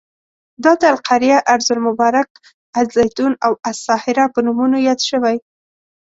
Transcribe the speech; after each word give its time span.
دا 0.63 0.71
د 0.81 0.83
القریه، 0.93 1.37
ارض 1.53 1.67
المبارک، 1.75 2.29
الزیتون 2.79 3.31
او 3.45 3.51
الساهره 3.69 4.25
په 4.33 4.39
نومونو 4.45 4.77
یاد 4.87 4.99
شوی. 5.09 5.35